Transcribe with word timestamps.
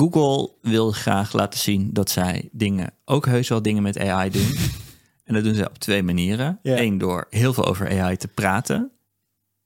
Google 0.00 0.50
wil 0.62 0.90
graag 0.90 1.32
laten 1.32 1.60
zien 1.60 1.92
dat 1.92 2.10
zij 2.10 2.48
dingen, 2.52 2.92
ook 3.04 3.26
heus 3.26 3.48
wel 3.48 3.62
dingen 3.62 3.82
met 3.82 3.98
AI 3.98 4.30
doen. 4.30 4.56
en 5.24 5.34
dat 5.34 5.44
doen 5.44 5.54
ze 5.54 5.68
op 5.68 5.78
twee 5.78 6.02
manieren. 6.02 6.58
Eén, 6.62 6.98
door 6.98 7.26
heel 7.30 7.52
veel 7.52 7.66
over 7.66 8.00
AI 8.00 8.16
te 8.16 8.28
praten. 8.28 8.90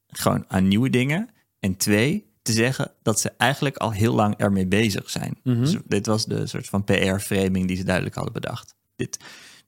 Gewoon 0.06 0.44
aan 0.48 0.68
nieuwe 0.68 0.90
dingen. 0.90 1.28
En 1.60 1.76
twee, 1.76 2.32
te 2.42 2.52
zeggen 2.52 2.90
dat 3.02 3.20
ze 3.20 3.32
eigenlijk 3.36 3.76
al 3.76 3.92
heel 3.92 4.14
lang 4.14 4.34
ermee 4.36 4.66
bezig 4.66 5.10
zijn. 5.10 5.38
Mhm. 5.42 5.60
Dus 5.60 5.76
dit 5.86 6.06
was 6.06 6.24
de 6.24 6.46
soort 6.46 6.66
van 6.66 6.84
PR-framing 6.84 7.66
die 7.66 7.76
ze 7.76 7.84
duidelijk 7.84 8.14
hadden 8.14 8.32
bedacht. 8.32 8.74
Dit, 8.96 9.18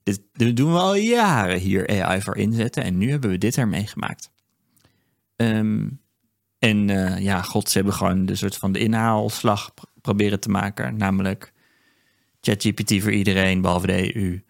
dit, 0.03 0.21
dit 0.33 0.57
doen 0.57 0.71
we 0.71 0.79
al 0.79 0.95
jaren 0.95 1.59
hier 1.59 2.03
AI 2.03 2.21
voor 2.21 2.37
inzetten. 2.37 2.83
En 2.83 2.97
nu 2.97 3.09
hebben 3.09 3.29
we 3.29 3.37
dit 3.37 3.57
ermee 3.57 3.87
gemaakt. 3.87 4.31
Ehm, 5.35 5.87
en 6.59 6.89
eh, 6.89 7.23
ja, 7.23 7.41
god, 7.41 7.69
ze 7.69 7.77
hebben 7.77 7.95
gewoon 7.95 8.25
de 8.25 8.35
soort 8.35 8.57
van 8.57 8.71
de 8.71 8.79
inhaalslag 8.79 9.73
proberen 10.07 10.39
te 10.39 10.49
maken. 10.49 10.97
Namelijk 10.97 11.53
ChatGPT 12.41 13.01
voor 13.01 13.11
iedereen, 13.11 13.61
behalve 13.61 13.87
de 13.87 14.15
EU. 14.15 14.41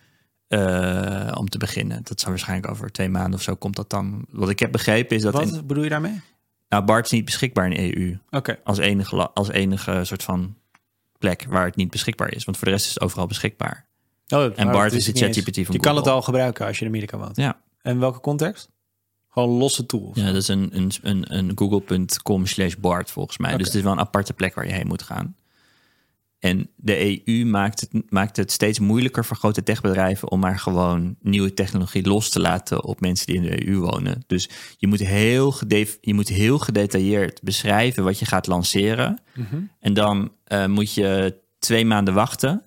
eh, 0.47 1.31
om 1.37 1.49
te 1.49 1.57
beginnen. 1.57 1.99
Dat 2.03 2.19
zou 2.19 2.31
waarschijnlijk 2.31 2.71
over 2.71 2.91
twee 2.91 3.09
maanden 3.09 3.33
of 3.33 3.41
zo 3.41 3.55
komt 3.55 3.75
dat 3.75 3.89
dan. 3.89 4.25
Wat 4.29 4.49
ik 4.49 4.59
heb 4.59 4.71
begrepen 4.71 5.15
is 5.15 5.21
dat... 5.21 5.33
Wat 5.33 5.51
in- 5.51 5.65
bedoel 5.67 5.83
je 5.83 5.89
daarmee? 5.89 6.21
nou, 6.69 6.83
Bart 6.83 7.05
is 7.05 7.11
niet 7.11 7.25
beschikbaar 7.25 7.71
in 7.71 7.75
de 7.77 7.97
EU. 7.97 8.17
Oké. 8.29 8.57
Als 8.63 8.77
enige, 8.77 9.29
als 9.31 9.49
enige 9.49 10.03
soort 10.03 10.23
van 10.23 10.55
plek 11.17 11.45
waar 11.49 11.65
het 11.65 11.75
niet 11.75 11.89
beschikbaar 11.91 12.33
is. 12.33 12.43
Want 12.45 12.57
voor 12.57 12.65
de 12.65 12.73
rest 12.73 12.85
is 12.85 12.93
het 12.93 13.03
overal 13.03 13.27
beschikbaar. 13.27 13.85
Oh, 14.27 14.43
En 14.43 14.65
maar 14.65 14.73
Bart 14.75 14.93
is 14.93 15.05
de. 15.05 15.11
ChatGPT 15.11 15.55
van 15.65 15.73
Je 15.73 15.79
kan 15.79 15.95
het 15.95 16.07
al 16.07 16.21
gebruiken 16.21 16.65
als 16.65 16.75
je 16.79 16.81
in 16.85 16.91
Amerika 16.91 17.17
woont. 17.17 17.35
Ja, 17.35 17.61
En 17.81 17.99
welke 17.99 18.19
context? 18.19 18.69
Gewoon 19.29 19.49
losse 19.49 19.85
tools. 19.85 20.17
ja 20.17 20.25
dat 20.25 20.35
is 20.35 20.47
een, 20.47 20.69
een, 20.73 20.91
een, 21.01 21.35
een 21.37 21.51
google.com 21.55 22.45
slash 22.45 22.75
Bart 22.75 23.11
volgens 23.11 23.37
mij. 23.37 23.57
Dus 23.57 23.65
het 23.67 23.75
is 23.75 23.81
wel 23.81 23.91
een 23.91 23.99
aparte 23.99 24.33
plek 24.33 24.55
waar 24.55 24.65
je 24.67 24.73
heen 24.73 24.87
moet 24.87 25.03
gaan. 25.03 25.35
En 26.47 26.69
de 26.75 27.21
EU 27.27 27.45
maakt 27.45 27.79
het, 27.79 28.11
maakt 28.11 28.37
het 28.37 28.51
steeds 28.51 28.79
moeilijker 28.79 29.25
voor 29.25 29.37
grote 29.37 29.63
techbedrijven 29.63 30.31
om 30.31 30.39
maar 30.39 30.59
gewoon 30.59 31.15
nieuwe 31.21 31.53
technologie 31.53 32.07
los 32.07 32.29
te 32.29 32.39
laten 32.39 32.83
op 32.83 32.99
mensen 32.99 33.25
die 33.25 33.35
in 33.35 33.41
de 33.41 33.67
EU 33.67 33.77
wonen. 33.77 34.23
Dus 34.27 34.49
je 34.77 34.87
moet 34.87 34.99
heel, 34.99 35.53
je 36.01 36.13
moet 36.13 36.27
heel 36.27 36.59
gedetailleerd 36.59 37.41
beschrijven 37.41 38.03
wat 38.03 38.19
je 38.19 38.25
gaat 38.25 38.47
lanceren. 38.47 39.19
Mhm. 39.33 39.61
En 39.79 39.93
dan 39.93 40.31
eh, 40.43 40.65
moet 40.65 40.93
je 40.93 41.39
twee 41.59 41.85
maanden 41.85 42.13
wachten. 42.13 42.61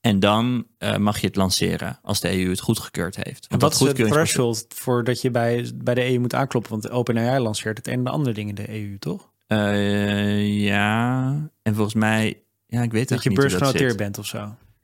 En 0.00 0.20
dan 0.20 0.66
eh, 0.78 0.96
mag 0.96 1.20
je 1.20 1.26
het 1.26 1.36
lanceren 1.36 1.98
als 2.02 2.20
de 2.20 2.38
EU 2.38 2.50
het 2.50 2.60
goedgekeurd 2.60 3.16
heeft. 3.16 3.46
En 3.46 3.58
wat 3.58 3.72
is 3.72 3.78
goedkeuringsproces- 3.78 4.32
threshold 4.32 4.74
voordat 4.74 5.20
je 5.20 5.30
bij, 5.30 5.70
bij 5.74 5.94
de 5.94 6.10
EU 6.10 6.18
moet 6.18 6.34
aankloppen? 6.34 6.70
Want 6.70 6.90
OpenAI 6.90 7.38
lanceert 7.38 7.76
het 7.76 7.86
een 7.86 7.92
en 7.92 8.04
de 8.04 8.10
andere 8.10 8.34
dingen 8.34 8.56
in 8.56 8.64
de 8.64 8.80
EU, 8.80 8.98
toch? 8.98 9.32
Eh, 9.46 10.62
ja, 10.62 11.50
en 11.62 11.74
volgens 11.74 11.94
mij, 11.94 12.43
ja, 12.74 12.82
ik 12.82 12.92
weet 12.92 13.08
Dat 13.08 13.22
je 13.22 13.32
beursgenoteerd 13.32 13.96
bent 13.96 14.18
of 14.18 14.26
zo. 14.26 14.38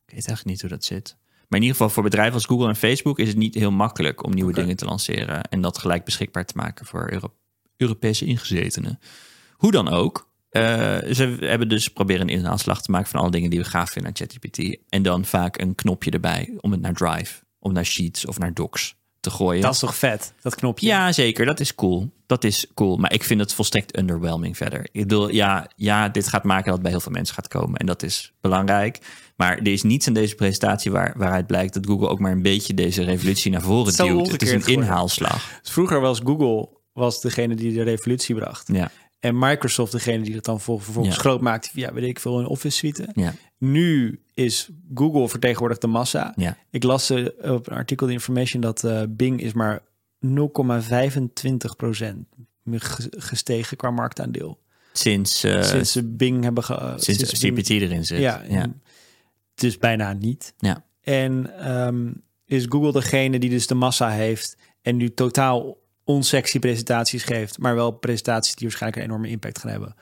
Ik 0.07 0.15
weet 0.17 0.27
eigenlijk 0.27 0.45
niet 0.45 0.61
hoe 0.61 0.71
dat 0.71 0.85
zit. 0.85 1.17
Maar 1.49 1.59
in 1.59 1.65
ieder 1.67 1.77
geval 1.77 1.91
voor 1.91 2.03
bedrijven 2.03 2.35
als 2.35 2.45
Google 2.45 2.69
en 2.69 2.77
Facebook 2.77 3.19
is 3.19 3.29
het 3.29 3.37
niet 3.37 3.55
heel 3.55 3.71
makkelijk 3.71 4.25
om 4.25 4.35
nieuwe 4.35 4.53
dingen 4.53 4.77
te 4.77 4.85
lanceren 4.85 5.43
en 5.43 5.61
dat 5.61 5.79
gelijk 5.79 6.05
beschikbaar 6.05 6.45
te 6.47 6.53
maken 6.57 6.87
voor 6.87 7.13
Euro- 7.13 7.35
Europese 7.77 8.25
ingezetenen. 8.25 8.99
Hoe 9.53 9.71
dan 9.71 9.89
ook. 9.89 10.29
eh, 10.51 10.63
ze 11.13 11.37
hebben 11.41 11.69
dus 11.69 11.89
proberen 11.89 12.23
een 12.23 12.35
inhaalslag 12.39 12.83
te 12.83 12.91
maken 12.91 13.09
van 13.11 13.21
alle 13.21 13.31
dingen 13.31 13.51
die 13.51 13.59
we 13.59 13.65
gaaf 13.65 13.91
vinden 13.91 14.11
aan 14.11 14.17
ChatGPT. 14.17 14.79
En 14.89 15.03
dan 15.03 15.25
vaak 15.25 15.61
een 15.61 15.75
knopje 15.75 16.11
erbij 16.11 16.53
om 16.61 16.71
het 16.71 16.81
naar 16.81 16.95
Drive, 16.95 17.43
of 17.59 17.73
naar 17.73 17.85
Sheets 17.85 18.27
of 18.27 18.39
naar 18.39 18.55
Docs 18.55 18.97
te 19.21 19.31
gooien. 19.31 19.63
Dat 19.63 19.73
is 19.73 19.79
toch 19.79 19.97
vet, 19.97 20.33
dat 20.43 20.55
knopje? 20.55 20.87
Ja, 20.87 21.13
zeker. 21.13 21.47
Dat 21.47 21.61
is 21.61 21.75
cool. 21.75 22.11
Dat 22.27 22.45
is 22.45 22.67
cool. 22.75 22.97
Maar 22.97 23.13
ik 23.13 23.25
vind 23.25 23.41
het 23.41 23.55
volstrekt 23.55 23.99
underwhelming 23.99 24.57
verder. 24.57 24.89
Ik 24.93 25.01
bedoel, 25.01 25.29
ja, 25.29 25.71
ja, 25.77 26.09
dit 26.09 26.29
gaat 26.29 26.45
maken 26.45 26.65
dat 26.65 26.73
het 26.73 26.83
bij 26.83 26.91
heel 26.91 27.01
veel 27.01 27.13
mensen 27.13 27.35
gaat 27.35 27.49
komen. 27.49 27.79
En 27.79 27.87
dat 27.87 28.03
is 28.03 28.33
belangrijk. 28.41 28.99
Maar 29.37 29.59
er 29.59 29.67
is 29.67 29.83
niets 29.83 30.07
in 30.07 30.15
deze 30.15 30.35
presentatie 30.35 30.91
waar, 30.91 31.15
waaruit 31.17 31.47
blijkt 31.47 31.75
dat 31.75 31.87
Google 31.87 32.09
ook 32.09 32.19
maar 32.19 32.33
een 32.33 32.43
beetje 32.43 32.75
deze 32.75 33.03
revolutie 33.03 33.51
naar 33.51 33.63
voren 33.63 33.97
duwt. 33.97 34.31
Het 34.31 34.43
is 34.43 34.51
een 34.51 34.67
inhaalslag. 34.67 35.61
Vroeger 35.63 36.01
was 36.01 36.21
Google 36.25 36.69
was 36.93 37.21
degene 37.21 37.55
die 37.55 37.73
de 37.73 37.83
revolutie 37.83 38.35
bracht. 38.35 38.69
Ja, 38.73 38.91
En 39.21 39.39
Microsoft 39.39 39.93
degene 39.93 40.25
die 40.25 40.35
dat 40.35 40.45
dan 40.45 40.61
vol- 40.61 40.79
vervolgens 40.79 41.15
Ja. 41.15 41.21
groot 41.21 41.41
maakte. 41.41 41.69
via, 41.73 41.93
weet 41.93 42.05
ik 42.05 42.21
veel, 42.21 42.39
een 42.39 42.47
Office 42.47 42.77
suite. 42.77 43.09
ja, 43.15 43.35
Nu 43.59 44.21
is 44.35 44.69
Google 44.95 45.29
vertegenwoordigt 45.29 45.81
de 45.81 45.87
massa. 45.87 46.33
ja. 46.37 46.57
Ik 46.71 46.83
las 46.83 47.11
eh, 47.11 47.27
op 47.53 47.71
een 47.71 47.77
artikel 47.77 48.07
de 48.07 48.13
information 48.13 48.61
dat 48.63 48.85
eh, 48.85 49.03
Bing 49.09 49.41
is 49.41 49.53
maar 49.53 49.81
0,25% 50.27 52.27
gestegen 53.11 53.77
qua 53.77 53.91
marktaandeel. 53.91 54.59
Sinds, 54.93 55.45
eh, 55.45 55.63
sinds 55.63 55.93
ze 55.93 56.05
Bing 56.05 56.45
hebben 56.45 56.65
ge, 56.65 56.93
sinds 56.97 57.41
Bing- 57.41 57.57
CPT 57.59 57.69
erin 57.71 58.05
zit. 58.05 58.19
Ja, 58.21 58.43
ja. 58.49 58.67
dus 59.55 59.79
bijna 59.79 60.13
niet. 60.13 60.55
Ja. 60.59 60.85
En 61.03 61.59
ehm, 61.59 62.13
is 62.45 62.65
Google 62.69 62.93
degene 62.93 63.39
die 63.39 63.51
dus 63.51 63.67
de 63.67 63.75
massa 63.75 64.11
heeft 64.11 64.57
en 64.83 64.97
nu 64.97 65.15
totaal 65.15 65.79
onsexy 66.11 66.59
presentaties 66.59 67.23
geeft, 67.23 67.59
maar 67.59 67.75
wel 67.75 67.91
presentaties 67.91 68.55
die 68.55 68.69
waarschijnlijk 68.69 69.03
een 69.03 69.09
enorme 69.09 69.29
impact 69.29 69.59
gaan 69.59 69.71
hebben. 69.71 69.95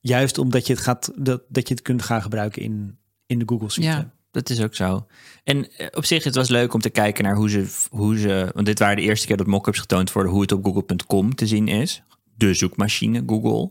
Juist 0.00 0.38
omdat 0.38 0.66
je 0.66 0.72
het 0.72 0.82
gaat 0.82 1.12
dat, 1.16 1.42
dat 1.48 1.68
je 1.68 1.74
het 1.74 1.82
kunt 1.82 2.02
gaan 2.02 2.22
gebruiken 2.22 2.62
in, 2.62 2.98
in 3.26 3.38
de 3.38 3.44
Google 3.48 3.70
Suite. 3.70 3.90
Ja, 3.90 4.10
dat 4.30 4.50
is 4.50 4.62
ook 4.62 4.74
zo. 4.74 5.06
En 5.44 5.76
eh, 5.76 5.86
op 5.90 6.04
zich, 6.04 6.24
het 6.24 6.34
was 6.34 6.48
leuk 6.48 6.74
om 6.74 6.80
te 6.80 6.90
kijken 6.90 7.24
naar 7.24 7.36
hoe 7.36 7.50
ze, 7.50 7.86
hoe 7.90 8.18
ze... 8.18 8.50
Want 8.54 8.66
dit 8.66 8.78
waren 8.78 8.96
de 8.96 9.02
eerste 9.02 9.26
keer 9.26 9.36
dat 9.36 9.46
mock-ups 9.46 9.78
getoond 9.78 10.12
worden... 10.12 10.32
hoe 10.32 10.40
het 10.40 10.52
op 10.52 10.64
google.com 10.64 11.34
te 11.34 11.46
zien 11.46 11.68
is. 11.68 12.02
De 12.34 12.54
zoekmachine 12.54 13.22
Google. 13.26 13.70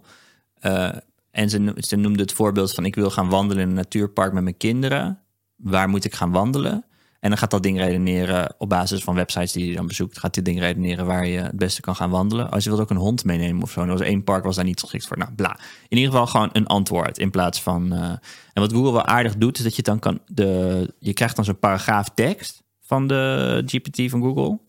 Eh, 0.59 0.95
en 1.31 1.49
ze, 1.49 1.73
ze 1.77 1.95
noemde 1.95 2.21
het 2.21 2.33
voorbeeld 2.33 2.73
van... 2.73 2.85
ik 2.85 2.95
wil 2.95 3.09
gaan 3.09 3.29
wandelen 3.29 3.63
in 3.63 3.69
een 3.69 3.75
natuurpark 3.75 4.33
met 4.33 4.43
mijn 4.43 4.57
kinderen. 4.57 5.19
Waar 5.55 5.89
moet 5.89 6.05
ik 6.05 6.13
gaan 6.13 6.31
wandelen? 6.31 6.85
En 7.19 7.29
dan 7.29 7.37
gaat 7.37 7.51
dat 7.51 7.63
ding 7.63 7.77
redeneren 7.77 8.55
op 8.57 8.69
basis 8.69 9.03
van 9.03 9.15
websites 9.15 9.51
die 9.51 9.67
je 9.67 9.75
dan 9.75 9.87
bezoekt. 9.87 10.19
Gaat 10.19 10.33
dit 10.33 10.45
ding 10.45 10.59
redeneren 10.59 11.05
waar 11.05 11.27
je 11.27 11.39
het 11.39 11.57
beste 11.57 11.81
kan 11.81 11.95
gaan 11.95 12.09
wandelen. 12.09 12.51
Als 12.51 12.63
je 12.63 12.69
wilt 12.69 12.81
ook 12.81 12.89
een 12.89 12.97
hond 12.97 13.25
meenemen 13.25 13.63
of 13.63 13.71
zo. 13.71 13.81
En 13.81 13.87
was 13.87 14.01
één 14.01 14.23
park 14.23 14.43
was 14.43 14.55
daar 14.55 14.65
niet 14.65 14.79
geschikt 14.79 15.07
voor. 15.07 15.17
Nou, 15.17 15.31
bla. 15.31 15.59
In 15.87 15.97
ieder 15.97 16.11
geval 16.11 16.27
gewoon 16.27 16.49
een 16.51 16.67
antwoord 16.67 17.17
in 17.17 17.31
plaats 17.31 17.61
van. 17.61 17.93
eh, 17.93 18.09
en 18.53 18.61
wat 18.61 18.73
Google 18.73 18.91
wel 18.91 19.05
aardig 19.05 19.35
doet, 19.35 19.57
is 19.57 19.63
dat 19.63 19.75
je 19.75 19.81
dan 19.81 19.99
kan. 19.99 20.19
De, 20.25 20.93
je 20.99 21.13
krijgt 21.13 21.35
dan 21.35 21.45
zo'n 21.45 21.59
paragraaf 21.59 22.09
tekst 22.13 22.63
van 22.81 23.07
de 23.07 23.63
GPT 23.65 24.09
van 24.09 24.21
Google. 24.21 24.59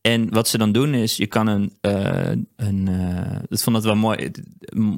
En 0.00 0.30
wat 0.30 0.48
ze 0.48 0.58
dan 0.58 0.72
doen 0.72 0.94
is, 0.94 1.16
je 1.16 1.26
kan 1.26 1.46
een, 1.46 1.72
eh 1.80 2.30
een 2.56 2.88
eh, 2.88 3.42
ik 3.48 3.58
vond 3.58 3.76
dat 3.76 3.84
wel 3.84 3.94
mooi, 3.94 4.30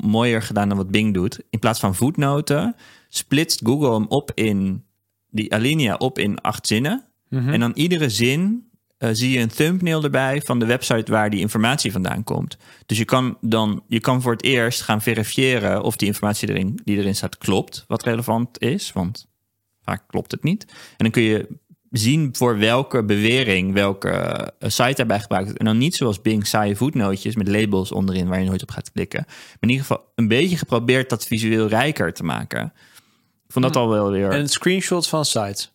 mooier 0.04 0.43
gedaan 0.43 0.69
dan 0.69 0.77
wat 0.77 0.91
Bing 0.91 1.15
doet. 1.15 1.41
In 1.50 1.59
plaats 1.59 1.81
van 1.81 1.94
voetnoten, 1.94 2.77
splitst 3.09 3.60
Google 3.65 3.93
hem 3.93 4.06
op 4.09 4.31
in 4.34 4.84
die 5.34 5.53
alinea 5.53 5.95
op 5.95 6.19
in 6.19 6.41
acht 6.41 6.67
zinnen. 6.67 7.05
Mhm. 7.28 7.49
En 7.49 7.61
dan 7.61 7.72
iedere 7.75 8.09
zin 8.09 8.69
eh, 8.99 9.09
zie 9.12 9.31
je 9.31 9.39
een 9.39 9.49
thumbnail 9.49 10.03
erbij 10.05 10.43
van 10.45 10.59
de 10.59 10.67
website 10.67 11.11
waar 11.11 11.31
die 11.31 11.41
informatie 11.41 11.93
vandaan 11.93 12.25
komt. 12.25 12.56
Dus 12.87 12.99
je 12.99 13.05
kan 13.05 13.37
dan, 13.41 13.83
je 13.89 14.00
kan 14.00 14.22
voor 14.22 14.33
het 14.33 14.43
eerst 14.43 14.81
gaan 14.81 15.03
verifiëren 15.03 15.83
of 15.83 15.97
die 15.97 16.09
informatie 16.09 16.49
erin, 16.49 16.81
die 16.84 16.97
erin 16.97 17.15
staat 17.15 17.39
klopt, 17.39 17.84
wat 17.87 18.03
relevant 18.03 18.61
is, 18.61 18.93
want 18.93 19.27
vaak 19.83 20.03
klopt 20.06 20.31
het 20.31 20.43
niet. 20.43 20.65
En 20.71 20.97
dan 20.97 21.11
kun 21.11 21.22
je 21.22 21.49
zien 21.91 22.28
voor 22.37 22.59
welke 22.59 23.05
bewering 23.05 23.72
welke 23.72 24.09
eh, 24.09 24.71
site 24.71 24.95
daarbij 24.95 25.21
gebruikt 25.21 25.47
wordt. 25.47 25.61
En 25.61 25.66
dan 25.66 25.78
niet 25.78 25.95
zoals 25.95 26.22
Bing 26.22 26.47
saaie 26.47 26.77
voetnootjes 26.77 27.34
met 27.34 27.49
labels 27.49 27.93
onderin 27.93 28.28
waar 28.28 28.41
je 28.41 28.49
nooit 28.49 28.62
op 28.62 28.71
gaat 28.71 28.93
klikken. 28.93 29.25
Maar 29.27 29.56
in 29.61 29.69
ieder 29.69 29.87
geval 29.87 30.05
een 30.15 30.28
beetje 30.28 30.56
geprobeerd 30.56 31.11
dat 31.11 31.27
visueel 31.27 31.69
rijker 31.69 32.12
te 32.12 32.25
maken. 32.25 32.72
Vond 33.54 33.65
dat 33.65 33.76
al 33.76 33.88
wel 33.88 34.10
weer... 34.10 34.31
En 34.31 34.48
screenshots 34.48 35.09
van 35.09 35.25
sites. 35.25 35.72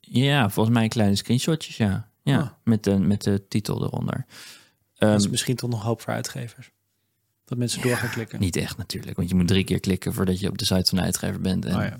Ja, 0.00 0.50
volgens 0.50 0.76
mij 0.76 0.88
kleine 0.88 1.16
screenshotjes, 1.16 1.76
ja. 1.76 2.08
Ja, 2.22 2.38
Ah. 2.38 2.48
met, 2.64 2.84
de, 2.84 2.98
met 2.98 3.22
de 3.22 3.48
titel 3.48 3.82
eronder. 3.84 4.26
dat 4.98 5.18
is 5.18 5.22
Ehm, 5.22 5.30
misschien 5.30 5.56
toch 5.56 5.70
nog 5.70 5.82
hoop 5.82 6.00
voor 6.00 6.12
uitgevers. 6.12 6.70
Dat 7.44 7.58
mensen 7.58 7.82
door 7.82 7.96
gaan 7.96 8.10
klikken. 8.10 8.40
niet 8.40 8.56
echt 8.56 8.76
natuurlijk, 8.76 9.16
want 9.16 9.28
je 9.28 9.34
moet 9.34 9.48
drie 9.48 9.64
keer 9.64 9.80
klikken 9.80 10.12
voordat 10.14 10.40
je 10.40 10.48
op 10.48 10.58
de 10.58 10.64
site 10.64 10.88
van 10.88 10.98
de 10.98 11.04
uitgever 11.04 11.40
bent. 11.40 11.64
En, 11.64 11.76
Oh 11.76 11.82
ja. 11.82 11.98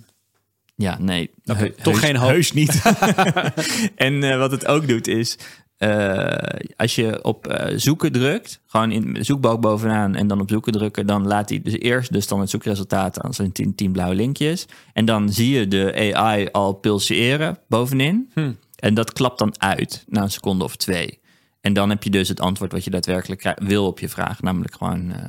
ja. 0.76 0.98
nee. 0.98 1.30
Oké, 1.45 1.59
heu- 1.59 1.74
toch 1.74 1.92
heus- 1.95 2.04
geen 2.04 2.16
hoop. 2.16 2.30
Heus 2.30 2.53
niet. 2.53 2.83
en 3.97 4.22
eh, 4.22 4.39
wat 4.39 4.51
het 4.51 4.66
ook 4.66 4.89
doet 4.89 5.07
is, 5.07 5.39
eh, 5.80 6.60
als 6.77 6.94
je 6.94 7.24
op 7.24 7.47
eh, 7.47 7.78
zoeken 7.78 8.12
drukt, 8.12 8.60
gewoon 8.66 8.91
in 8.91 9.15
de 9.15 9.24
zoekbalk 9.24 9.60
bovenaan 9.60 10.15
en 10.15 10.27
dan 10.27 10.41
op 10.41 10.50
zoeken 10.50 10.72
drukken, 10.72 11.06
dan 11.06 11.27
laat 11.27 11.48
hij 11.48 11.62
dus 11.62 11.72
eerst 11.72 12.12
de 12.12 12.21
standaard 12.21 12.50
zoekresultaten 12.50 13.22
aan 13.22 13.34
zijn 13.34 13.53
tien, 13.53 13.74
tien 13.74 13.92
blauwe 13.92 14.15
linkjes. 14.15 14.66
En 14.92 15.04
dan 15.04 15.32
zie 15.32 15.59
je 15.59 15.68
de 15.68 16.12
AI 16.15 16.48
al 16.53 16.72
pulseren 16.72 17.59
bovenin. 17.68 18.30
Hm. 18.34 18.53
En 18.77 18.94
dat 18.94 19.12
klapt 19.12 19.38
dan 19.38 19.60
uit 19.60 20.04
na 20.09 20.22
een 20.22 20.30
seconde 20.30 20.65
of 20.65 20.77
twee. 20.77 21.18
En 21.60 21.72
dan 21.72 21.91
heb 21.91 22.03
je 22.03 22.10
dus 22.10 22.28
het 22.28 22.41
antwoord 22.41 22.72
wat 22.72 22.84
je 22.84 22.91
daadwerkelijk 22.91 23.54
wil 23.62 23.86
op 23.86 23.98
je 23.98 24.09
vraag, 24.09 24.42
namelijk 24.42 24.74
gewoon 24.74 25.12
eh, 25.12 25.22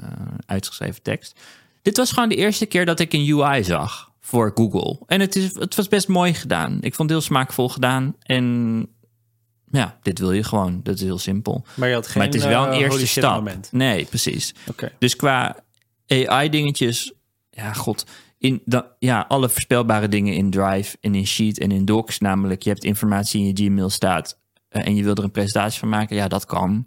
uitgeschreven 0.46 1.02
tekst. 1.02 1.40
Dit 1.82 1.98
was 1.98 2.12
gewoon 2.12 2.30
de 2.30 2.36
eerste 2.36 2.66
keer 2.66 2.86
dat 2.86 3.00
ik 3.00 3.14
een 3.14 3.40
UI 3.40 3.64
zag 3.64 4.12
voor 4.20 4.52
Google. 4.56 5.00
En 5.06 5.20
het, 5.20 5.36
is, 5.36 5.56
het 5.56 5.76
was 5.76 5.88
best 5.88 6.08
mooi 6.08 6.34
gedaan. 6.34 6.78
Ik 6.82 6.96
vond 6.96 7.10
het 7.10 7.20
heel 7.20 7.28
smaakvol 7.28 7.70
gedaan. 7.70 8.16
En 8.22 8.88
ja, 9.72 10.00
dit 10.02 10.20
wil 10.20 10.32
je 10.32 10.44
gewoon. 10.44 10.80
Dat 10.84 10.96
is 10.96 11.02
heel 11.02 11.20
simpel. 11.20 11.66
Maar 11.74 11.88
je 11.88 11.94
had 11.94 12.08
geen 12.08 12.18
maar 12.18 12.26
het 12.26 12.36
is 12.36 12.46
wel 12.46 12.66
een 12.66 12.72
eh, 12.72 12.80
eerste 12.80 13.08
stap. 13.08 13.36
moment. 13.36 13.70
Nee, 13.72 14.06
precies. 14.06 14.54
Dus 15.00 15.16
qua 15.16 15.64
AI-dingetjes, 16.08 17.14
ja, 17.50 17.74
god. 17.74 18.06
in 18.38 18.62
dan, 18.66 18.84
ja, 19.00 19.26
alle 19.28 19.50
voorspelbare 19.50 20.08
dingen 20.08 20.34
in 20.34 20.50
Drive 20.50 20.98
en 21.02 21.16
in 21.16 21.28
Sheet 21.28 21.60
en 21.60 21.72
in 21.72 21.86
Docs. 21.86 22.20
Namelijk, 22.20 22.62
je 22.62 22.70
hebt 22.70 22.84
informatie 22.84 23.40
in 23.40 23.48
je 23.48 23.66
Gmail 23.66 23.90
staat 23.90 24.38
eh, 24.70 24.88
en 24.88 24.96
je 24.96 25.04
wil 25.04 25.16
er 25.16 25.24
een 25.24 25.32
presentatie 25.32 25.80
van 25.80 25.90
maken. 25.90 26.16
Ja, 26.16 26.28
dat 26.28 26.46
kan. 26.46 26.86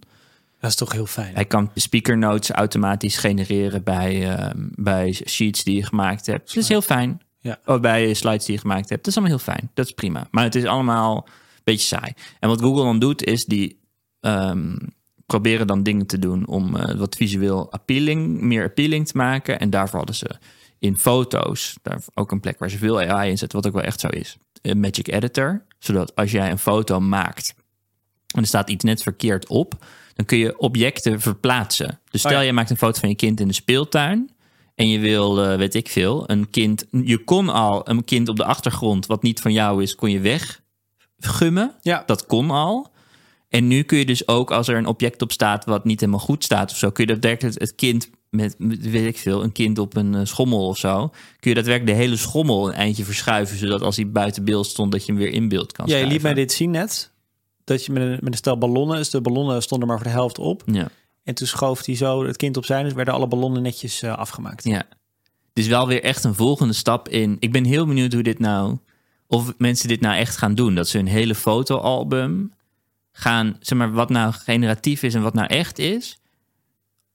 Dat 0.61 0.73
is 0.73 0.79
toch 0.79 0.93
heel 0.93 1.07
fijn. 1.07 1.35
Hij 1.35 1.45
kan 1.45 1.71
speaker 1.75 2.19
notes 2.19 2.51
automatisch 2.51 3.17
genereren 3.17 3.83
bij, 3.83 4.39
uh, 4.39 4.51
bij 4.75 5.13
sheets 5.13 5.65
die 5.65 5.77
je 5.77 5.85
gemaakt 5.85 6.27
hebt. 6.27 6.47
Dat 6.47 6.63
is 6.63 6.69
heel 6.69 6.83
fijn. 6.83 7.21
Ja. 7.39 7.59
Oh, 7.65 7.81
bij 7.81 8.15
slides 8.15 8.45
die 8.45 8.55
je 8.55 8.61
gemaakt 8.61 8.89
hebt. 8.89 9.05
Dat 9.05 9.07
is 9.07 9.19
allemaal 9.19 9.37
heel 9.37 9.55
fijn. 9.55 9.71
Dat 9.75 9.87
is 9.87 9.93
prima. 9.93 10.27
Maar 10.31 10.45
het 10.45 10.55
is 10.55 10.65
allemaal 10.65 11.29
beetje 11.65 11.87
saai. 11.87 12.13
En 12.41 12.49
wat 12.49 12.61
Google 12.61 12.83
dan 12.83 12.99
doet, 12.99 13.25
is 13.25 13.45
die 13.45 13.81
um, 14.21 14.79
proberen 15.27 15.67
dan 15.67 15.83
dingen 15.83 16.07
te 16.07 16.19
doen 16.19 16.47
om 16.47 16.77
uh, 16.77 16.95
wat 16.95 17.17
visueel 17.17 17.73
appealing, 17.73 18.41
meer 18.41 18.65
appealing 18.65 19.07
te 19.07 19.17
maken. 19.17 19.61
En 19.61 19.71
daarvoor 19.71 19.99
hadden 19.99 20.17
ze 20.17 20.31
in 20.79 20.99
foto's, 20.99 21.79
daar 21.83 22.03
ook 22.15 22.33
een 22.33 22.41
plek 22.41 22.59
waar 22.59 22.71
ze 22.71 22.79
veel 22.79 23.01
AI 23.01 23.31
in 23.31 23.39
zetten, 23.39 23.59
wat 23.59 23.67
ook 23.67 23.77
wel 23.77 23.87
echt 23.87 24.01
zo 24.01 24.09
is. 24.09 24.37
Een 24.63 24.81
Magic 24.81 25.09
Editor, 25.09 25.65
zodat 25.79 26.15
als 26.15 26.31
jij 26.31 26.51
een 26.51 26.59
foto 26.59 27.01
maakt 27.01 27.55
en 28.35 28.41
er 28.41 28.47
staat 28.47 28.71
iets 28.71 28.85
net 28.85 29.03
verkeerd 29.03 29.49
op, 29.49 29.85
dan 30.15 30.27
kun 30.27 30.39
je 30.39 30.59
objecten 30.59 31.21
verplaatsen. 31.21 32.01
Dus 32.11 32.21
stel 32.21 32.33
Oh 32.33 32.39
ja. 32.39 32.45
je 32.45 32.53
maakt 32.53 32.71
een 32.71 32.77
foto 32.77 33.01
van 33.01 33.09
je 33.09 33.15
kind 33.15 33.41
in 33.41 33.49
de 33.49 33.55
speeltuin 33.55 34.31
en 34.75 34.89
je 34.89 34.99
wil, 34.99 35.45
uh, 35.45 35.57
weet 35.57 35.75
ik 35.75 35.89
veel, 35.89 36.31
een 36.31 36.51
kind. 36.51 36.87
Je 36.91 37.25
kon 37.25 37.49
al 37.49 37.89
een 37.89 38.05
kind 38.05 38.29
op 38.29 38.37
de 38.37 38.45
achtergrond 38.45 39.07
wat 39.07 39.23
niet 39.23 39.41
van 39.41 39.53
jou 39.53 39.83
is, 39.83 39.95
kon 39.95 40.11
je 40.11 40.21
weggummen. 41.25 41.75
Ja. 41.83 42.03
Dat 42.07 42.27
kon 42.27 42.51
al. 42.51 42.93
En 43.49 43.67
nu 43.67 43.83
kun 43.83 43.99
je 43.99 44.07
dus 44.07 44.29
ook, 44.29 44.51
als 44.51 44.69
er 44.69 44.77
een 44.77 44.87
object 44.87 45.23
op 45.23 45.33
staat 45.33 45.65
wat 45.65 45.85
niet 45.85 46.01
helemaal 46.01 46.21
goed 46.21 46.45
staat 46.45 46.71
of 46.71 46.77
zo, 46.77 46.91
kun 46.91 47.07
je 47.07 47.13
daadwerkelijk 47.13 47.61
het 47.61 47.75
kind 47.75 48.11
met, 48.31 48.55
weet 48.59 49.07
ik 49.07 49.19
veel, 49.19 49.43
een 49.43 49.53
kind 49.53 49.79
op 49.79 49.97
een 49.97 50.15
uh, 50.15 50.21
schommel 50.25 50.67
of 50.67 50.79
zo, 50.79 51.09
kun 51.41 51.51
je 51.51 51.55
daadwerkelijk 51.55 51.97
de 51.97 52.03
hele 52.03 52.17
schommel 52.17 52.69
een 52.69 52.75
eindje 52.75 53.05
verschuiven, 53.05 53.59
zodat 53.59 53.83
als 53.83 53.97
hij 53.97 54.11
buiten 54.11 54.45
beeld 54.45 54.67
stond, 54.67 54.93
dat 54.93 55.07
je 55.07 55.13
hem 55.13 55.21
weer 55.21 55.33
in 55.33 55.49
beeld 55.49 55.73
kan 55.73 55.87
Ja, 55.87 55.97
je 55.97 56.07
liet 56.07 56.23
mij 56.23 56.35
dit 56.35 56.53
zien 56.53 56.71
net. 56.71 57.13
Dat 57.65 57.85
je 57.85 57.93
met 57.93 58.03
een, 58.03 58.19
met 58.21 58.33
een 58.33 58.35
stel 58.35 58.59
ballonnen, 58.59 58.97
dus 58.97 59.11
de 59.11 59.21
ballonnen 59.21 59.63
stonden 59.63 59.89
maar 59.89 59.97
voor 59.97 60.07
de 60.07 60.13
helft 60.13 60.39
op. 60.39 60.63
Ja. 60.67 60.89
En 61.25 61.35
toen 61.35 61.47
schoof 61.47 61.85
hij 61.87 61.97
zo 61.97 62.25
het 62.27 62.37
kind 62.37 62.57
opzij, 62.57 62.83
dus 62.83 62.93
werden 62.93 63.15
alle 63.15 63.29
ballonnen 63.29 63.63
netjes 63.63 64.03
uh, 64.03 64.17
afgemaakt. 64.17 64.65
Ja. 64.65 64.87
Dus 65.53 65.67
wel 65.67 65.87
weer 65.87 66.03
echt 66.03 66.25
een 66.25 66.35
volgende 66.35 66.75
stap 66.75 67.09
in. 67.09 67.37
Ik 67.39 67.53
ben 67.53 67.65
heel 67.65 67.87
benieuwd 67.87 68.13
hoe 68.13 68.23
dit 68.23 68.39
nou, 68.39 68.79
of 69.35 69.53
mensen 69.59 69.89
dit 69.89 70.01
nou 70.01 70.17
echt 70.17 70.37
gaan 70.37 70.55
doen. 70.55 70.75
Dat 70.75 70.89
ze 70.89 70.99
een 70.99 71.07
hele 71.07 71.35
fotoalbum 71.35 72.53
gaan, 73.13 73.57
zeg 73.61 73.79
maar, 73.79 73.93
wat 73.93 74.09
nou 74.11 74.33
generatief 74.33 75.03
is 75.03 75.15
en 75.15 75.23
wat 75.23 75.35
nou 75.35 75.47
echt 75.47 75.79
is. 75.79 76.19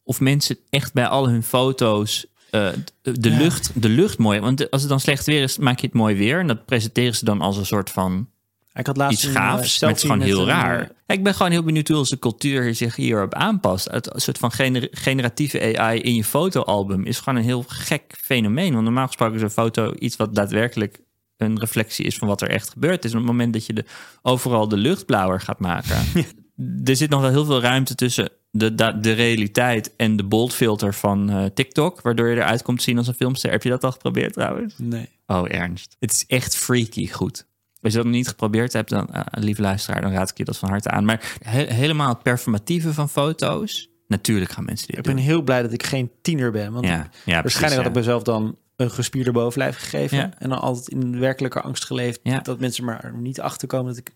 Of 0.03 0.19
mensen 0.19 0.57
echt 0.69 0.93
bij 0.93 1.07
al 1.07 1.29
hun 1.29 1.43
foto's 1.43 2.25
uh, 2.51 2.69
de, 3.01 3.29
Ja. 3.29 3.37
lucht, 3.37 3.81
de 3.81 3.89
lucht 3.89 4.17
mooi. 4.17 4.39
Want 4.39 4.71
als 4.71 4.81
het 4.81 4.89
dan 4.89 4.99
slecht 4.99 5.25
weer 5.25 5.41
is, 5.43 5.57
maak 5.57 5.79
je 5.79 5.85
het 5.87 5.95
mooi 5.95 6.15
weer. 6.15 6.39
En 6.39 6.47
dat 6.47 6.65
presenteren 6.65 7.15
ze 7.15 7.25
dan 7.25 7.41
als 7.41 7.57
een 7.57 7.65
soort 7.65 7.89
van 7.89 8.29
Ik 8.73 8.85
had 8.87 8.97
laatst 8.97 9.23
iets 9.23 9.33
gaafs. 9.35 9.75
uh, 9.75 9.79
maar 9.81 9.89
het 9.89 9.97
is 9.97 10.03
gewoon 10.09 10.21
heel 10.21 10.39
een, 10.39 10.45
raar. 10.47 10.91
Ja, 11.07 11.13
ik 11.13 11.23
ben 11.23 11.33
gewoon 11.35 11.51
heel 11.51 11.63
benieuwd 11.63 11.87
hoe 11.87 11.97
onze 11.97 12.19
cultuur 12.19 12.75
zich 12.75 12.95
hierop 12.95 13.33
aanpast. 13.33 13.85
Het 13.91 14.11
soort 14.15 14.37
van 14.37 14.51
gener- 14.51 14.87
generatieve 14.91 15.77
AI 15.77 15.99
in 16.01 16.15
je 16.15 16.23
fotoalbum 16.23 17.05
is 17.05 17.19
gewoon 17.19 17.39
een 17.39 17.45
heel 17.45 17.63
gek 17.67 18.13
fenomeen. 18.21 18.71
Want 18.73 18.83
normaal 18.83 19.05
gesproken 19.07 19.35
is 19.35 19.41
een 19.41 19.49
foto 19.49 19.93
iets 19.99 20.15
wat 20.15 20.35
daadwerkelijk 20.35 20.99
een 21.39 21.59
reflectie 21.59 22.05
is 22.05 22.17
van 22.17 22.27
wat 22.27 22.41
er 22.41 22.49
echt 22.49 22.69
gebeurd 22.69 23.05
is. 23.05 23.11
En 23.11 23.17
op 23.17 23.23
het 23.23 23.31
moment 23.31 23.53
dat 23.53 23.65
je 23.65 23.73
de, 23.73 23.85
overal 24.21 24.67
de 24.67 24.77
lucht 24.77 25.05
blauwer 25.05 25.41
gaat 25.41 25.59
maken, 25.59 25.97
er 26.83 26.95
zit 26.95 27.09
nog 27.09 27.21
wel 27.21 27.29
heel 27.29 27.45
veel 27.45 27.61
ruimte 27.61 27.95
tussen 27.95 28.29
de, 28.51 28.75
de, 28.75 28.99
de 28.99 29.11
realiteit 29.11 29.95
en 29.95 30.15
de 30.15 30.23
boldfilter 30.23 30.93
van 30.93 31.31
uh, 31.31 31.45
TikTok, 31.45 32.01
waardoor 32.01 32.27
je 32.27 32.35
eruit 32.35 32.61
komt 32.61 32.77
te 32.77 32.83
zien 32.83 32.97
als 32.97 33.07
een 33.07 33.13
filmster. 33.13 33.51
Heb 33.51 33.63
je 33.63 33.69
dat 33.69 33.83
al 33.83 33.91
geprobeerd 33.91 34.33
trouwens? 34.33 34.73
Nee. 34.77 35.09
Oh, 35.27 35.45
ernst. 35.53 35.95
Het 35.99 36.11
is 36.11 36.25
echt 36.27 36.55
freaky 36.55 37.07
goed. 37.11 37.47
Als 37.81 37.91
je 37.91 37.97
dat 37.97 38.07
nog 38.07 38.15
niet 38.15 38.27
geprobeerd 38.27 38.73
hebt, 38.73 38.89
dan, 38.89 39.07
uh, 39.13 39.21
lieve 39.31 39.61
luisteraar, 39.61 40.01
dan 40.01 40.11
raad 40.11 40.29
ik 40.29 40.37
je 40.37 40.43
dat 40.45 40.57
van 40.57 40.69
harte 40.69 40.89
aan. 40.89 41.05
Maar 41.05 41.35
he 41.43 41.63
helemaal 41.73 42.09
het 42.09 42.23
performatieve 42.23 42.93
van 42.93 43.09
foto's, 43.09 43.89
natuurlijk 44.07 44.51
gaan 44.51 44.65
mensen 44.65 44.87
dit 44.87 44.97
Ik 44.97 45.03
doen. 45.03 45.15
ben 45.15 45.23
heel 45.23 45.41
blij 45.41 45.61
dat 45.61 45.73
ik 45.73 45.83
geen 45.83 46.11
tiener 46.21 46.51
ben. 46.51 46.71
Want 46.71 46.85
Ja, 46.85 46.95
ik- 46.95 47.01
ja, 47.01 47.09
precies, 47.09 47.41
waarschijnlijk 47.41 47.73
had 47.75 47.83
ja. 47.83 47.89
ik 47.89 47.95
mezelf 47.95 48.23
dan 48.23 48.57
een 48.79 48.91
gespierder 48.91 49.33
bovenlijf 49.33 49.77
gegeven. 49.77 50.17
Ja. 50.17 50.31
En 50.37 50.49
dan 50.49 50.59
altijd 50.61 50.87
in 50.87 51.19
werkelijke 51.19 51.61
angst 51.61 51.85
geleefd. 51.85 52.19
Ja. 52.23 52.39
Dat 52.39 52.59
mensen 52.59 52.83
maar 52.85 53.11
niet 53.15 53.41
achterkomen 53.41 53.87
dat 53.87 53.97
ik 53.97 54.07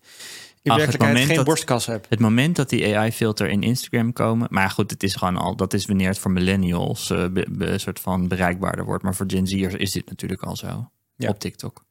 in 0.62 0.70
het 0.70 0.80
werkelijkheid 0.80 1.26
geen 1.26 1.36
dat- 1.36 1.44
borstkas 1.44 1.86
heb. 1.86 2.06
Het 2.08 2.18
moment 2.20 2.56
dat 2.56 2.68
die 2.68 2.96
AI-filter 2.96 3.48
in 3.48 3.62
Instagram 3.62 4.12
komen, 4.12 4.46
maar 4.50 4.70
goed, 4.70 4.90
het 4.90 5.02
is 5.02 5.14
gewoon 5.14 5.36
al, 5.36 5.56
dat 5.56 5.72
is 5.74 5.86
wanneer 5.86 6.08
het 6.08 6.18
voor 6.18 6.30
millennials 6.30 7.10
uh, 7.10 7.18
be, 7.28 7.46
be, 7.50 7.66
een 7.66 7.80
soort 7.80 8.00
van 8.00 8.28
bereikbaarder 8.28 8.84
wordt. 8.84 9.02
Maar 9.02 9.14
voor 9.14 9.26
Gen 9.28 9.46
Z'ers 9.46 9.74
is 9.74 9.92
dit 9.92 10.08
natuurlijk 10.08 10.42
al 10.42 10.56
zo 10.56 10.90
Ja. 11.16 11.28
op 11.28 11.38
TikTok. 11.38 11.84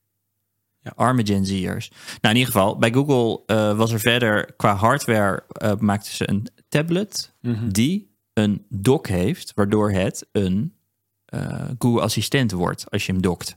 Ja. 0.81 0.91
Arme 0.95 1.25
Gen 1.25 1.45
Z'ers. 1.45 1.89
Nou, 1.89 2.33
in 2.33 2.39
ieder 2.39 2.53
geval, 2.53 2.77
bij 2.77 2.91
Google 2.93 3.41
uh, 3.55 3.77
was 3.77 3.91
er 3.91 3.99
verder 3.99 4.53
qua 4.57 4.75
hardware 4.75 5.43
uh, 5.63 5.71
maakten 5.75 6.13
ze 6.13 6.29
een 6.29 6.47
tablet 6.69 7.33
Mhm. 7.41 7.69
die 7.69 8.11
een 8.33 8.65
dock 8.69 9.07
heeft, 9.07 9.51
waardoor 9.55 9.91
het 9.91 10.27
een 10.31 10.73
uh, 11.33 11.61
Google 11.79 12.01
Assistent 12.01 12.51
wordt 12.51 12.91
als 12.91 13.05
je 13.05 13.11
hem 13.11 13.21
dokt. 13.21 13.55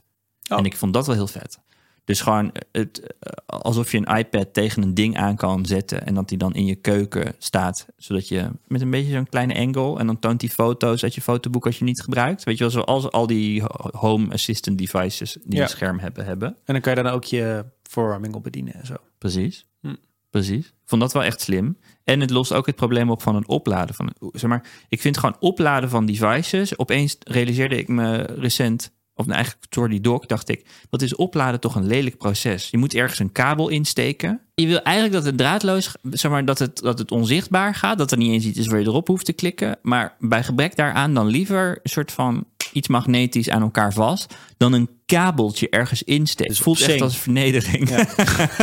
Oh. 0.49 0.57
En 0.57 0.65
ik 0.65 0.75
vond 0.77 0.93
dat 0.93 1.05
wel 1.05 1.15
heel 1.15 1.27
vet. 1.27 1.59
Dus 2.05 2.21
gewoon 2.21 2.51
het, 2.71 2.99
uh, 3.01 3.59
alsof 3.59 3.91
je 3.91 3.97
een 3.97 4.17
iPad 4.17 4.53
tegen 4.53 4.81
een 4.83 4.93
ding 4.93 5.17
aan 5.17 5.35
kan 5.35 5.65
zetten 5.65 6.05
en 6.05 6.13
dat 6.13 6.29
die 6.29 6.37
dan 6.37 6.53
in 6.53 6.65
je 6.65 6.75
keuken 6.75 7.35
staat, 7.37 7.85
zodat 7.97 8.27
je 8.27 8.49
met 8.67 8.81
een 8.81 8.89
beetje 8.89 9.11
zo'n 9.11 9.29
kleine 9.29 9.55
angle 9.55 9.99
en 9.99 10.05
dan 10.07 10.19
toont 10.19 10.39
die 10.39 10.49
foto's 10.49 11.03
uit 11.03 11.15
je 11.15 11.21
fotoboek 11.21 11.65
als 11.65 11.77
je 11.77 11.83
niet 11.83 12.01
gebruikt. 12.01 12.43
Weet 12.43 12.57
je 12.57 12.63
wel, 12.63 12.71
zoals 12.71 13.11
al 13.11 13.27
die 13.27 13.63
home 13.91 14.33
assistant 14.33 14.77
devices 14.77 15.37
die 15.43 15.57
Ja. 15.57 15.63
een 15.63 15.69
scherm 15.69 15.99
hebben 15.99 16.25
hebben. 16.25 16.47
En 16.47 16.73
dan 16.73 16.81
kan 16.81 16.95
je 16.95 17.03
dan 17.03 17.11
ook 17.11 17.23
je 17.23 17.65
verwarming 17.83 18.35
op 18.35 18.43
bedienen 18.43 18.73
en 18.73 18.85
zo. 18.85 18.95
Precies. 19.17 19.65
Precies. 20.37 20.73
Vond 20.85 21.01
dat 21.01 21.13
wel 21.13 21.23
echt 21.23 21.41
slim. 21.41 21.77
En 22.03 22.19
het 22.19 22.29
lost 22.29 22.53
ook 22.53 22.65
het 22.65 22.75
probleem 22.75 23.09
op 23.09 23.21
van 23.21 23.35
het 23.35 23.47
opladen. 23.47 23.95
Van, 23.95 24.13
zeg 24.31 24.49
maar, 24.49 24.67
ik 24.89 25.01
vind 25.01 25.17
gewoon 25.17 25.35
opladen 25.39 25.89
van 25.89 26.05
devices. 26.05 26.77
Opeens 26.77 27.17
realiseerde 27.19 27.77
ik 27.77 27.87
me 27.87 28.17
recent, 28.17 28.91
of 29.13 29.25
nou 29.25 29.37
eigenlijk 29.37 29.71
door 29.73 29.89
die 29.89 30.01
doc, 30.01 30.25
dacht 30.25 30.49
ik, 30.49 30.65
wat 30.89 31.01
is 31.01 31.15
opladen 31.15 31.59
toch 31.59 31.75
een 31.75 31.87
lelijk 31.87 32.17
proces? 32.17 32.69
Je 32.69 32.77
moet 32.77 32.93
ergens 32.93 33.19
een 33.19 33.31
kabel 33.31 33.69
insteken. 33.69 34.41
Je 34.55 34.67
wil 34.67 34.81
eigenlijk 34.81 35.15
dat 35.15 35.25
het 35.25 35.37
draadloos, 35.37 35.91
zeg 36.11 36.31
maar, 36.31 36.45
dat 36.45 36.59
het, 36.59 36.77
dat 36.77 36.99
het 36.99 37.11
onzichtbaar 37.11 37.75
gaat. 37.75 37.97
Dat 37.97 38.11
er 38.11 38.17
niet 38.17 38.31
eens 38.31 38.45
iets 38.45 38.59
is 38.59 38.67
waar 38.67 38.79
je 38.79 38.85
erop 38.85 39.07
hoeft 39.07 39.25
te 39.25 39.33
klikken. 39.33 39.79
Maar 39.81 40.15
bij 40.19 40.43
gebrek 40.43 40.75
daaraan 40.75 41.13
dan 41.13 41.27
liever 41.27 41.79
een 41.83 41.89
soort 41.89 42.11
van 42.11 42.45
iets 42.77 42.87
magnetisch 42.87 43.49
aan 43.49 43.61
elkaar 43.61 43.93
vast, 43.93 44.35
dan 44.57 44.73
een 44.73 44.89
kabeltje 45.05 45.69
ergens 45.69 46.03
insteken. 46.03 46.47
Dus 46.47 46.55
het 46.55 46.65
voelt 46.65 46.81
echt 46.81 47.01
als 47.01 47.17
vernedering. 47.17 47.89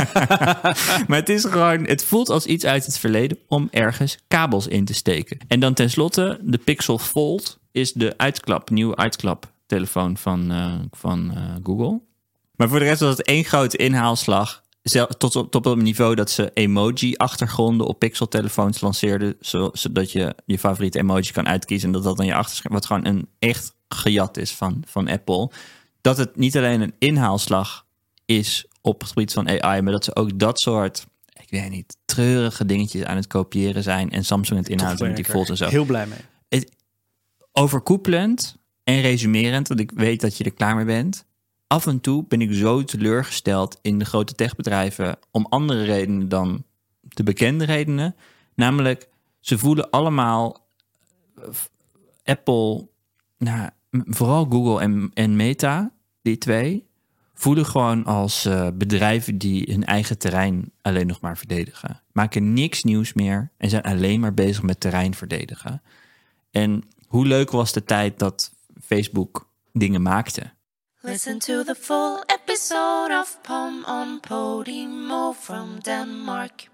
maar 1.09 1.19
het 1.19 1.29
is 1.29 1.45
gewoon, 1.45 1.85
het 1.85 2.05
voelt 2.05 2.29
als 2.29 2.47
iets 2.47 2.65
uit 2.65 2.87
het 2.87 2.99
verleden 2.99 3.39
om 3.49 3.69
ergens 3.71 4.19
kabels 4.29 4.67
in 4.67 4.85
te 4.85 4.95
steken. 4.95 5.39
En 5.49 5.61
dan 5.61 5.75
tenslotte, 5.75 6.41
de 6.43 6.59
Pixel 6.59 6.99
Fold 6.99 7.59
is 7.73 7.93
de 7.93 8.15
uitklap, 8.17 8.71
nieuwe 8.71 8.97
uitklaptelefoon 8.97 10.17
van, 10.17 10.53
uh, 10.53 10.75
van 10.91 11.31
uh, 11.35 11.55
Google. 11.63 12.01
Maar 12.57 12.69
voor 12.69 12.79
de 12.79 12.85
rest 12.85 13.01
was 13.01 13.17
het 13.17 13.27
één 13.27 13.45
grote 13.45 13.77
inhaalslag. 13.77 14.63
Zel, 14.83 15.07
tot, 15.07 15.37
op, 15.37 15.51
tot 15.51 15.67
op 15.67 15.75
het 15.75 15.85
niveau 15.85 16.15
dat 16.15 16.31
ze 16.31 16.51
emoji-achtergronden 16.55 17.87
op 17.87 17.99
Pixel-telefoons 17.99 18.81
lanceerden. 18.81 19.37
Zodat 19.73 20.13
je 20.13 20.35
je 20.47 20.59
favoriete 20.59 20.99
emoji 20.99 21.33
kan 21.33 21.49
uitkiezen. 21.49 21.87
En 21.87 21.93
dat 21.93 22.03
dat 22.03 22.17
dan 22.17 22.27
je 22.27 22.35
achterscherm. 22.35 22.75
Wat 22.75 22.87
gewoon 22.87 23.07
een 23.07 23.29
echt 23.39 23.75
gejat 23.95 24.37
is 24.37 24.55
van, 24.55 24.83
van 24.87 25.09
Apple. 25.09 25.51
Dat 26.01 26.17
het 26.17 26.37
niet 26.37 26.57
alleen 26.57 26.81
een 26.81 26.95
inhaalslag 26.99 27.87
is 28.25 28.67
op 28.81 29.01
het 29.01 29.09
gebied 29.09 29.33
van 29.33 29.49
AI. 29.49 29.83
Maar 29.83 29.93
dat 29.93 30.05
ze 30.05 30.17
ook 30.17 30.39
dat 30.39 30.61
soort, 30.61 31.07
ik 31.33 31.51
weet 31.51 31.71
niet, 31.71 31.97
treurige 32.05 32.67
dingetjes 32.67 33.05
aan 33.05 33.17
het 33.17 33.27
kopiëren 33.27 33.83
zijn. 33.83 34.11
En 34.11 34.25
Samsung 34.25 34.59
het 34.59 34.69
inhouden 34.69 35.07
met 35.07 35.17
die 35.17 35.25
Fold 35.25 35.49
en 35.49 35.57
zo. 35.57 35.69
Heel 35.69 35.85
blij 35.85 36.07
mee. 36.07 36.19
Het, 36.49 36.71
overkoepelend 37.53 38.57
en 38.85 39.01
resumerend. 39.01 39.69
Want 39.69 39.81
ik 39.81 39.91
weet 39.91 40.21
dat 40.21 40.37
je 40.37 40.45
er 40.45 40.55
klaar 40.55 40.77
mee 40.77 40.85
bent 40.85 41.25
af 41.75 41.87
en 41.87 42.01
toe 42.01 42.25
ben 42.29 42.41
ik 42.41 42.53
zo 42.53 42.85
teleurgesteld 42.85 43.79
in 43.83 43.99
de 43.99 44.05
grote 44.05 44.35
techbedrijven 44.35 45.17
om 45.31 45.47
andere 45.49 45.85
redenen 45.85 46.29
dan 46.29 46.65
de 47.01 47.23
bekende 47.23 47.65
redenen. 47.65 48.17
Namelijk, 48.55 49.09
ze 49.41 49.59
voelen 49.59 49.91
allemaal 49.91 50.67
uh, 51.39 51.45
Apple, 52.25 52.89
nou, 53.39 53.71
vooral 54.05 54.47
Google 54.51 55.11
en, 55.15 55.37
Meta, 55.37 55.93
die 56.23 56.39
twee, 56.39 56.87
voelen 57.35 57.67
gewoon 57.67 58.05
als 58.05 58.47
uh, 58.47 58.69
bedrijven 58.75 59.39
die 59.39 59.73
hun 59.73 59.85
eigen 59.85 60.19
terrein 60.19 60.73
alleen 60.83 61.07
nog 61.07 61.21
maar 61.21 61.39
verdedigen. 61.39 62.03
Maken 62.13 62.53
niks 62.53 62.85
nieuws 62.85 63.13
meer 63.13 63.51
en 63.57 63.71
zijn 63.71 63.83
alleen 63.83 64.21
maar 64.21 64.35
bezig 64.35 64.63
met 64.63 64.81
terrein 64.81 65.15
verdedigen. 65.15 65.83
En 66.51 66.83
hoe 67.07 67.27
leuk 67.27 67.51
was 67.51 67.73
de 67.73 67.85
tijd 67.85 68.19
dat 68.19 68.53
Facebook 68.83 69.49
dingen 69.73 70.03
maakte? 70.03 70.53
Listen 71.01 71.39
to 71.39 71.63
the 71.63 71.75
full 71.75 72.23
episode 72.27 73.19
of 73.21 73.39
Pom 73.43 73.85
on 73.87 74.21
Podimo 74.21 75.33
from 75.33 75.81
Denmark. 75.83 76.73